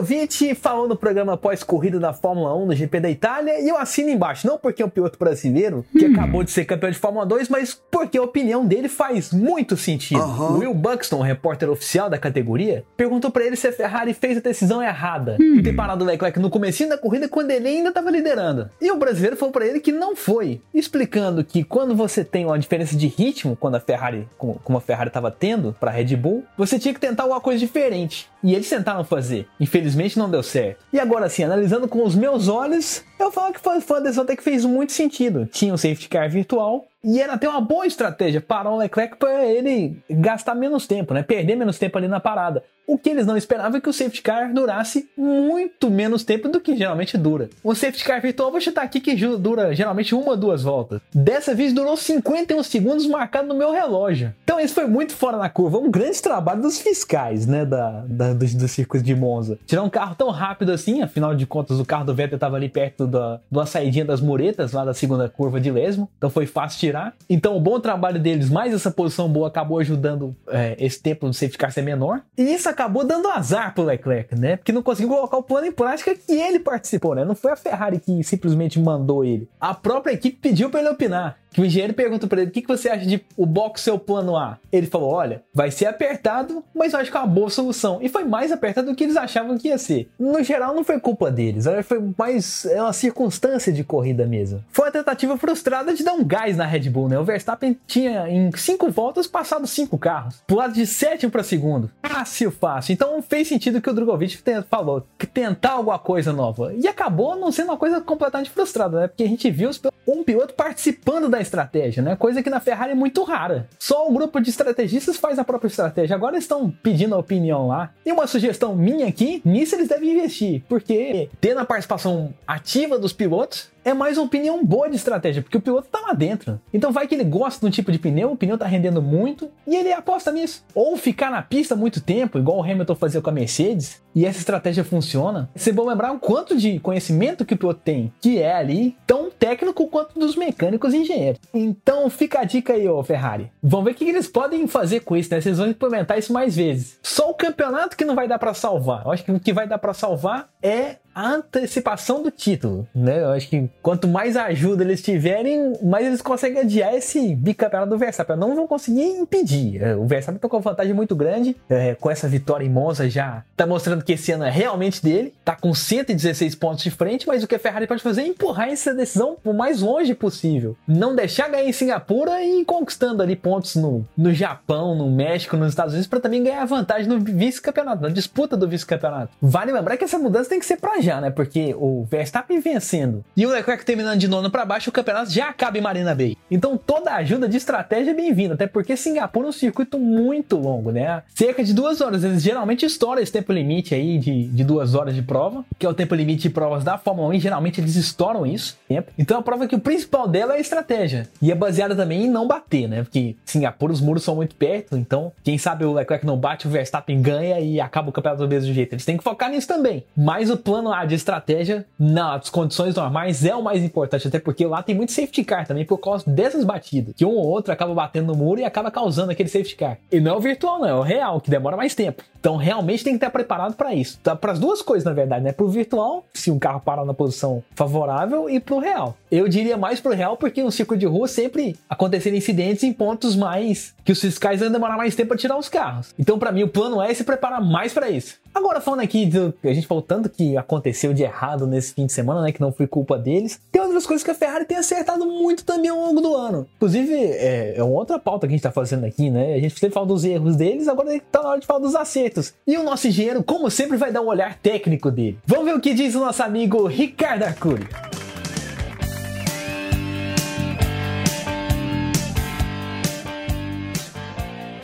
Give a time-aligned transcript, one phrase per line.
[0.00, 4.10] Drogovic falou no programa pós-corrida da Fórmula 1 do GP da Itália e eu assino
[4.10, 6.12] embaixo, não porque é um piloto brasileiro que hum.
[6.12, 10.22] acabou de ser campeão de Fórmula 2, mas porque a opinião dele faz muito sentido.
[10.22, 10.58] Uhum.
[10.58, 14.82] Will Buxton, repórter oficial da categoria, perguntou para ele se a Ferrari fez a decisão
[14.82, 15.56] errada hum.
[15.56, 18.70] de ter parado o Leclerc no começo da corrida quando ele ainda estava liderando.
[18.80, 22.58] E o brasileiro falou para ele que não foi, explicando que quando você tem uma
[22.58, 26.78] diferença de ritmo, quando a Ferrari, como a Ferrari estava tendo para Red Bull, você
[26.78, 28.30] tinha que tentar alguma coisa diferente.
[28.42, 29.46] E eles tentaram fazer fazer.
[29.90, 30.84] Infelizmente não deu certo.
[30.92, 34.36] E agora sim, analisando com os meus olhos, eu falo que foi, uma decisão até
[34.36, 35.46] que fez muito sentido.
[35.46, 39.44] Tinha um safety car virtual, e era até uma boa estratégia parar o Leclerc para
[39.46, 41.22] ele gastar menos tempo, né?
[41.22, 42.62] Perder menos tempo ali na parada.
[42.90, 46.60] O que eles não esperavam é que o safety car durasse muito menos tempo do
[46.60, 47.48] que geralmente dura.
[47.62, 51.00] O safety car virtual, vou chutar aqui que dura geralmente uma ou duas voltas.
[51.14, 54.34] Dessa vez durou 51 segundos marcado no meu relógio.
[54.42, 55.78] Então isso foi muito fora da curva.
[55.78, 57.64] Um grande trabalho dos fiscais, né?
[57.64, 59.56] Da, da dos, dos circuitos de Monza.
[59.66, 62.68] Tirar um carro tão rápido assim, afinal de contas o carro do Vettel estava ali
[62.68, 66.10] perto da, da saidinha das muretas lá da segunda curva de Lesmo.
[66.18, 66.89] Então foi fácil tirar.
[67.28, 71.34] Então, o bom trabalho deles, mais essa posição boa, acabou ajudando é, esse tempo do
[71.34, 72.22] safety car ser menor.
[72.36, 74.56] E isso acabou dando azar pro Leclerc, né?
[74.56, 77.24] Porque não conseguiu colocar o plano em prática que ele participou, né?
[77.24, 79.48] Não foi a Ferrari que simplesmente mandou ele.
[79.60, 82.62] A própria equipe pediu para ele opinar que o engenheiro pergunta para ele: o que,
[82.62, 84.58] que você acha de o box seu plano A?
[84.72, 87.98] Ele falou: olha, vai ser apertado, mas eu acho que é uma boa solução.
[88.00, 90.08] E foi mais apertado do que eles achavam que ia ser.
[90.18, 94.64] No geral, não foi culpa deles, foi mais é uma circunstância de corrida mesmo.
[94.70, 97.18] Foi uma tentativa frustrada de dar um gás na Red Bull, né?
[97.18, 101.90] O Verstappen tinha em cinco voltas passado cinco carros, pulado de sétimo para segundo.
[102.02, 102.92] Fácil, fácil.
[102.92, 106.72] Então fez sentido que o Drogovic falou, que tentar alguma coisa nova.
[106.74, 109.08] E acabou não sendo uma coisa completamente frustrada, né?
[109.08, 109.70] Porque a gente viu
[110.06, 112.16] um piloto participando da estratégia, né?
[112.16, 113.68] Coisa que na Ferrari é muito rara.
[113.78, 116.14] Só o grupo de estrategistas faz a própria estratégia.
[116.14, 117.90] Agora estão pedindo a opinião lá.
[118.04, 123.12] E uma sugestão minha aqui, nisso eles devem investir, porque tendo a participação ativa dos
[123.12, 126.60] pilotos, é mais uma opinião boa de estratégia, porque o piloto tá lá dentro.
[126.72, 129.76] Então vai que ele gosta um tipo de pneu, o pneu tá rendendo muito, e
[129.76, 130.64] ele aposta nisso.
[130.74, 134.38] Ou ficar na pista muito tempo, igual o Hamilton fazia com a Mercedes, e essa
[134.38, 135.48] estratégia funciona.
[135.54, 139.30] Você bom lembrar o quanto de conhecimento que o piloto tem, que é ali tão
[139.30, 141.40] técnico quanto dos mecânicos e engenheiros.
[141.54, 143.50] Então fica a dica aí, ô Ferrari.
[143.62, 145.40] Vamos ver o que eles podem fazer com isso, né?
[145.40, 146.98] Vocês vão implementar isso mais vezes.
[147.02, 149.04] Só o campeonato que não vai dar para salvar.
[149.04, 153.20] Eu acho que o que vai dar para salvar é a antecipação do título, né?
[153.22, 157.98] Eu acho que quanto mais ajuda eles tiverem, mais eles conseguem adiar esse bicampeonato do
[157.98, 158.36] Verstappen.
[158.36, 159.82] Não vão conseguir impedir.
[159.82, 163.08] É, o Verstappen tá com uma vantagem muito grande, é, com essa vitória em Monza
[163.10, 167.26] já tá mostrando que esse ano é realmente dele, tá com 116 pontos de frente,
[167.26, 170.76] mas o que a Ferrari pode fazer é empurrar essa decisão o mais longe possível.
[170.88, 175.58] Não deixar ganhar em Singapura e ir conquistando ali pontos no, no Japão, no México,
[175.58, 179.32] nos Estados Unidos, para também ganhar vantagem no vice-campeonato, na disputa do vice-campeonato.
[179.42, 181.30] Vale lembrar que essa mudança tem que ser pra já, né?
[181.30, 185.48] Porque o Verstappen vencendo e o Leclerc terminando de nono para baixo, o campeonato já
[185.48, 186.36] acaba em Marina Bay.
[186.50, 190.90] Então toda ajuda de estratégia é bem-vinda, até porque Singapura é um circuito muito longo,
[190.90, 191.22] né?
[191.34, 192.22] Cerca de duas horas.
[192.22, 195.88] Eles geralmente estouram esse tempo limite aí de, de duas horas de prova, que é
[195.88, 198.78] o tempo limite de provas da Fórmula 1, e geralmente eles estouram isso.
[198.86, 199.10] Tempo.
[199.18, 201.28] Então a prova é que o principal dela é a estratégia.
[201.40, 203.02] E é baseada também em não bater, né?
[203.02, 206.70] Porque Singapura os muros são muito perto, então quem sabe o Leclerc não bate, o
[206.70, 208.94] Verstappen ganha e acaba o campeonato do mesmo jeito.
[208.94, 210.04] Eles têm que focar nisso também.
[210.16, 214.66] Mas o plano A de estratégia nas condições normais é o mais importante, até porque
[214.66, 217.94] lá tem muito safety car também por causa dessas batidas, que um ou outro acaba
[217.94, 219.98] batendo no muro e acaba causando aquele safety car.
[220.10, 222.22] E não é o virtual, não, é o real, que demora mais tempo.
[222.38, 224.18] Então realmente tem que estar preparado para isso.
[224.22, 225.52] Tá, para as duas coisas, na verdade, né?
[225.52, 229.16] Pro virtual, se um carro parar na posição favorável, e pro real.
[229.30, 233.36] Eu diria mais pro real, porque no circuito de rua sempre aconteceram incidentes em pontos
[233.36, 236.14] mais que os fiscais vão demorar mais tempo para tirar os carros.
[236.18, 238.38] Então, para mim, o plano é se preparar mais para isso.
[238.52, 242.12] Agora, falando aqui do a gente falou tanto que aconteceu de errado nesse fim de
[242.12, 242.52] semana, né?
[242.52, 243.60] Que não foi culpa deles.
[243.70, 246.66] Tem outras coisas que a Ferrari tem acertado muito também ao longo do ano.
[246.76, 249.54] Inclusive, é, é uma outra pauta que a gente tá fazendo aqui, né?
[249.54, 252.54] A gente sempre fala dos erros deles, agora tá na hora de falar dos acertos.
[252.66, 255.38] E o nosso engenheiro, como sempre, vai dar um olhar técnico dele.
[255.46, 257.86] Vamos ver o que diz o nosso amigo Ricardo Arcuri.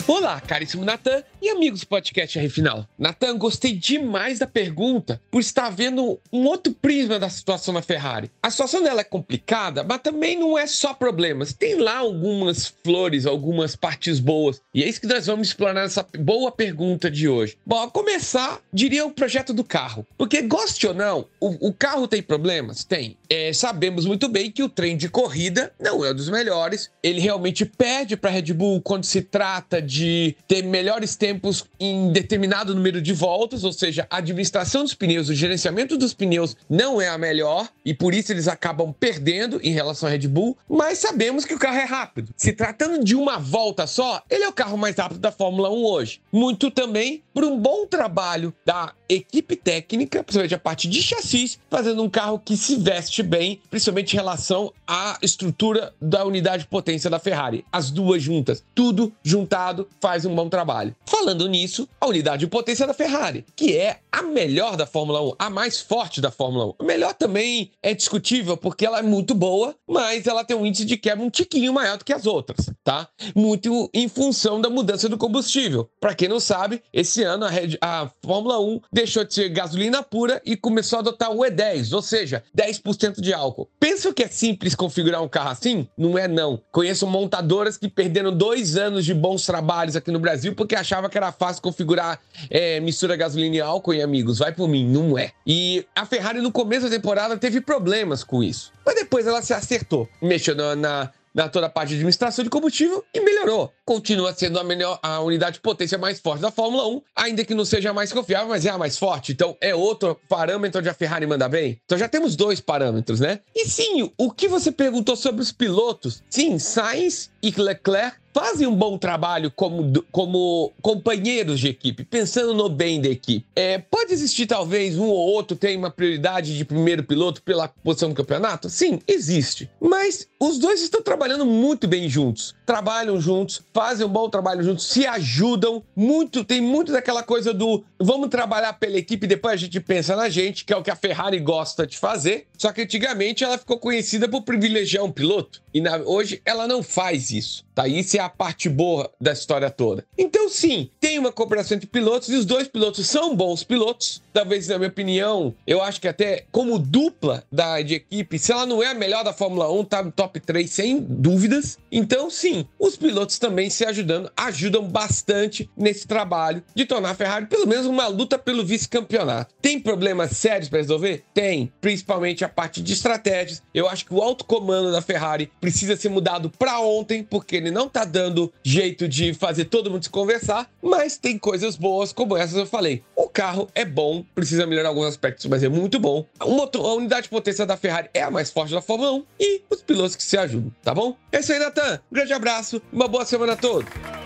[0.08, 2.86] Olá, caríssimo Natan e amigos do podcast R Final.
[2.96, 8.30] Natan, gostei demais da pergunta por estar vendo um outro prisma da situação na Ferrari.
[8.40, 11.52] A situação dela é complicada, mas também não é só problemas.
[11.52, 14.62] Tem lá algumas flores, algumas partes boas.
[14.72, 17.58] E é isso que nós vamos explorar nessa boa pergunta de hoje.
[17.66, 20.06] Bom, a começar, diria o projeto do carro.
[20.16, 22.84] Porque, goste ou não, o, o carro tem problemas?
[22.84, 23.16] Tem.
[23.28, 26.92] É, sabemos muito bem que o trem de corrida não é um dos melhores.
[27.02, 31.64] Ele realmente perde para a Red Bull quando se trata de de ter melhores tempos
[31.80, 36.54] em determinado número de voltas, ou seja, a administração dos pneus, o gerenciamento dos pneus
[36.68, 40.56] não é a melhor e por isso eles acabam perdendo em relação à Red Bull,
[40.68, 42.32] mas sabemos que o carro é rápido.
[42.36, 45.84] Se tratando de uma volta só, ele é o carro mais rápido da Fórmula 1
[45.84, 46.20] hoje.
[46.30, 52.02] Muito também por um bom trabalho da equipe técnica, principalmente a parte de chassis, fazendo
[52.02, 57.08] um carro que se veste bem, principalmente em relação à estrutura da unidade de potência
[57.08, 57.64] da Ferrari.
[57.70, 60.94] As duas juntas, tudo juntado faz um bom trabalho.
[61.06, 65.32] Falando nisso, a unidade de potência da Ferrari, que é a melhor da Fórmula 1,
[65.38, 66.74] a mais forte da Fórmula 1.
[66.78, 70.84] A melhor também é discutível porque ela é muito boa, mas ela tem um índice
[70.84, 73.08] de quebra um tiquinho maior do que as outras, tá?
[73.34, 75.88] Muito em função da mudança do combustível.
[76.00, 80.02] Para quem não sabe, esse ano a, Red, a Fórmula 1 deixou de ser gasolina
[80.02, 83.68] pura e começou a adotar o E10, ou seja, 10% de álcool.
[83.78, 85.86] Pensa que é simples configurar um carro assim?
[85.96, 86.60] Não é não.
[86.72, 91.08] Conheço montadoras que perderam dois anos de bons trabalhos trabalhos aqui no Brasil porque achava
[91.10, 92.18] que era fácil configurar
[92.48, 95.32] é, mistura gasolina e álcool, e amigos, vai por mim, não é.
[95.46, 98.72] E a Ferrari no começo da temporada teve problemas com isso.
[98.84, 100.08] Mas depois ela se acertou.
[100.22, 103.70] Mexeu na, na na toda a parte de administração de combustível e melhorou.
[103.84, 107.54] Continua sendo a, melhor, a unidade de potência mais forte da Fórmula 1, ainda que
[107.54, 109.32] não seja a mais confiável, mas é a mais forte.
[109.32, 111.78] Então é outro parâmetro onde a Ferrari manda bem.
[111.84, 113.40] Então já temos dois parâmetros, né?
[113.54, 116.22] E sim, o que você perguntou sobre os pilotos?
[116.30, 122.68] Sim, Sainz e Leclerc fazem um bom trabalho como, como companheiros de equipe, pensando no
[122.68, 123.46] bem da equipe.
[123.56, 128.10] É, pode existir talvez um ou outro tem uma prioridade de primeiro piloto pela posição
[128.10, 128.68] do campeonato?
[128.68, 129.70] Sim, existe.
[129.80, 132.54] Mas os dois estão trabalhando muito bem juntos.
[132.66, 136.44] Trabalham juntos, fazem um bom trabalho juntos, se ajudam muito.
[136.44, 140.64] Tem muito daquela coisa do vamos trabalhar pela equipe depois a gente pensa na gente,
[140.64, 142.46] que é o que a Ferrari gosta de fazer.
[142.56, 145.62] Só que antigamente ela ficou conhecida por privilegiar um piloto.
[145.72, 147.64] E na, hoje ela não faz isso.
[147.74, 147.86] Tá?
[147.86, 150.04] Isso é a parte boa da história toda.
[150.16, 154.22] Então, sim, tem uma cooperação entre pilotos e os dois pilotos são bons pilotos.
[154.32, 158.64] Talvez, na minha opinião, eu acho que até como dupla da, de equipe, se ela
[158.64, 161.78] não é a melhor da Fórmula 1, tá no top 3 sem dúvidas.
[161.92, 167.46] Então, sim, os pilotos também se ajudando, ajudam bastante nesse trabalho de tornar a Ferrari
[167.46, 169.54] pelo menos uma luta pelo vice-campeonato.
[169.60, 171.24] Tem problemas sérios para resolver?
[171.32, 173.62] Tem, principalmente a parte de estratégias.
[173.74, 177.70] Eu acho que o alto comando da Ferrari precisa ser mudado para ontem, porque ele
[177.70, 182.36] não tá dando jeito de fazer todo mundo se conversar, mas tem coisas boas como
[182.36, 183.02] essas eu falei.
[183.14, 186.26] O carro é bom, precisa melhorar alguns aspectos, mas é muito bom.
[186.42, 189.24] O motor, a unidade de potência da Ferrari é a mais forte da Fórmula 1
[189.40, 191.16] e os pilotos que se ajudam, tá bom?
[191.32, 192.00] É isso aí, Natan.
[192.10, 194.25] Um grande abraço, uma boa semana a todos.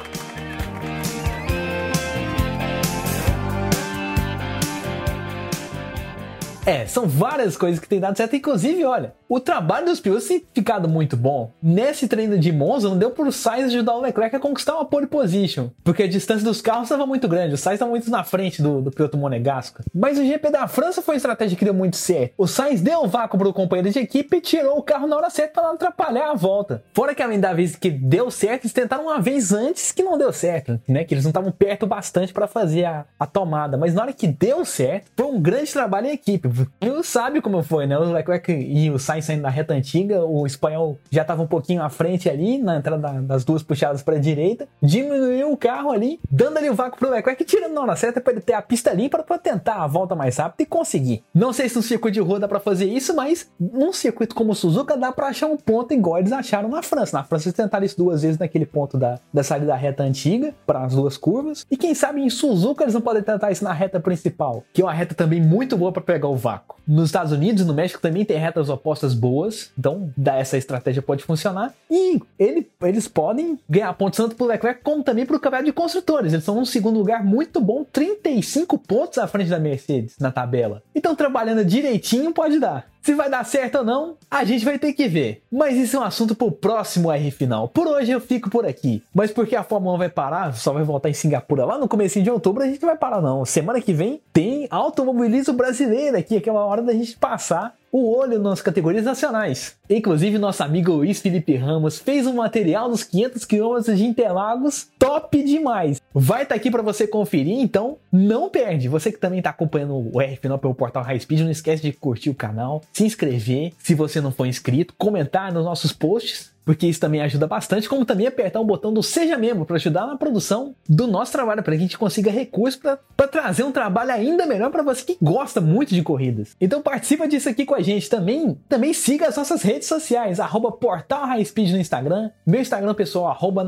[6.67, 8.37] É, são várias coisas que tem dado certo.
[8.37, 11.53] Inclusive, olha, o trabalho dos pilotos tem ficado muito bom.
[11.63, 15.07] Nesse treino de Monza, não deu pro Sainz ajudar o Leclerc a conquistar uma pole
[15.07, 17.55] position, porque a distância dos carros estava muito grande.
[17.55, 19.85] O Sainz estava muito na frente do, do piloto monegasco.
[19.95, 22.35] Mas o GP da França foi uma estratégia que deu muito certo.
[22.37, 25.31] O Sainz deu o vácuo pro companheiro de equipe e tirou o carro na hora
[25.31, 26.83] certa para não atrapalhar a volta.
[26.93, 30.19] Fora que além da vez que deu certo, eles tentaram uma vez antes que não
[30.19, 31.05] deu certo, né?
[31.05, 33.77] Que eles não estavam perto bastante para fazer a, a tomada.
[33.77, 36.49] Mas na hora que deu certo, foi um grande trabalho em equipe.
[36.81, 37.97] E sabe como foi, né?
[37.97, 41.83] O Leclerc e o Sainz saindo da reta antiga, o espanhol já estava um pouquinho
[41.83, 46.21] à frente ali, na entrada das duas puxadas para a direita, diminuiu o carro ali,
[46.31, 48.93] dando ali o vácuo pro Leclerc, tirando na hora certa para ele ter a pista
[48.93, 51.23] limpa para tentar a volta mais rápida e conseguir.
[51.35, 54.53] Não sei se no circuito de rua dá para fazer isso, mas num circuito como
[54.53, 57.17] o Suzuka dá para achar um ponto igual eles acharam na França.
[57.17, 60.55] Na França eles tentaram isso duas vezes naquele ponto da, da saída da reta antiga
[60.67, 61.67] para as duas curvas.
[61.71, 64.85] E quem sabe em Suzuka eles não podem tentar isso na reta principal, que é
[64.85, 66.77] uma reta também muito boa para pegar o vácuo.
[66.87, 71.75] Nos Estados Unidos no México também tem retas opostas boas, então essa estratégia pode funcionar.
[71.91, 75.67] E ele, eles podem ganhar pontos tanto para o Leclerc como também para o campeonato
[75.67, 76.33] de construtores.
[76.33, 80.83] Eles são um segundo lugar muito bom, 35 pontos à frente da Mercedes na tabela.
[80.95, 82.91] Então trabalhando direitinho pode dar.
[83.03, 85.43] Se vai dar certo ou não, a gente vai ter que ver.
[85.51, 87.69] Mas isso é um assunto pro próximo R final.
[87.69, 89.03] Por hoje eu fico por aqui.
[89.15, 92.21] Mas porque a Fórmula 1 vai parar, só vai voltar em Singapura lá no começo
[92.21, 93.45] de outubro, a gente não vai parar não.
[93.45, 98.17] Semana que vem tem automobilismo brasileiro aqui, que é uma hora da gente passar o
[98.17, 99.77] olho nas categorias nacionais.
[99.89, 105.43] Inclusive, nosso amigo Luiz Felipe Ramos fez um material dos 500 km de Interlagos top
[105.43, 106.01] demais.
[106.15, 108.89] Vai estar tá aqui para você conferir, então não perde.
[108.89, 111.93] Você que também está acompanhando o R Final pelo portal High Speed, não esquece de
[111.93, 116.87] curtir o canal, se inscrever se você não for inscrito, comentar nos nossos posts porque
[116.87, 120.17] isso também ajuda bastante, como também apertar o botão do Seja Membro para ajudar na
[120.17, 124.47] produção do nosso trabalho, para que a gente consiga recursos para trazer um trabalho ainda
[124.47, 126.55] melhor para você que gosta muito de corridas.
[126.61, 128.57] Então participa disso aqui com a gente também.
[128.69, 133.27] Também siga as nossas redes sociais, arroba Portal High Speed no Instagram, meu Instagram pessoal,
[133.27, 133.67] arroba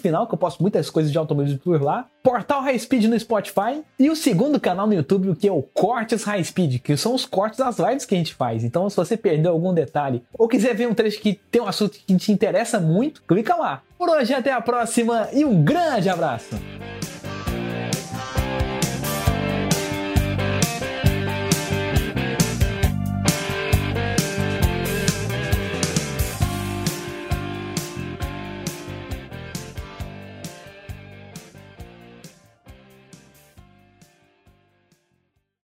[0.00, 3.84] Final, que eu posto muitas coisas de automobilismo por lá, Portal High Speed no Spotify
[3.96, 7.24] e o segundo canal no YouTube, que é o Cortes High Speed, que são os
[7.24, 8.64] cortes das lives que a gente faz.
[8.64, 11.98] Então, se você perdeu algum detalhe ou quiser ver um trecho que tem um assunto
[12.04, 13.82] que te interessa muito, clica lá.
[13.98, 16.56] Por hoje, até a próxima e um grande abraço!